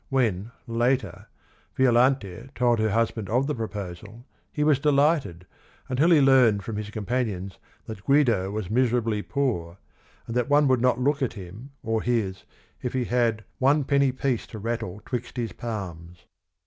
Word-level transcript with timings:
When, 0.09 0.51
later, 0.65 1.27
Violante 1.75 2.49
told 2.55 2.79
her 2.79 2.89
husband 2.89 3.29
of 3.29 3.45
the 3.45 3.53
proposal, 3.53 4.25
he 4.51 4.63
was 4.63 4.79
delighted 4.79 5.45
until 5.89 6.09
he 6.09 6.19
learned 6.19 6.63
from 6.63 6.77
his 6.77 6.89
companions 6.89 7.59
that 7.85 8.03
Guido 8.05 8.49
was 8.49 8.71
miserably 8.71 9.21
poor, 9.21 9.77
and 10.25 10.35
that 10.35 10.47
he 10.51 10.65
would 10.65 10.81
not 10.81 10.99
look 10.99 11.21
at 11.21 11.33
him 11.33 11.69
or 11.83 12.01
his 12.01 12.45
if 12.81 12.93
he 12.93 13.03
had" 13.05 13.43
one 13.59 13.83
penny 13.83 14.11
piece 14.11 14.47
to 14.47 14.57
rattle 14.57 15.03
twixt 15.05 15.37
his 15.37 15.51
palms." 15.53 16.25